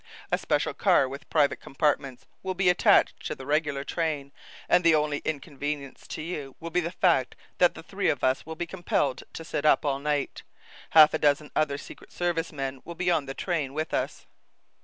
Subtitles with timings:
[0.31, 4.31] "A special car with private compartments will be attached to the regular train,
[4.67, 8.43] and the only inconvenience to you will be the fact that the three of us
[8.43, 10.41] will be compelled to sit up all night.
[10.97, 14.25] Half a dozen other Secret Service men will be on the train with us."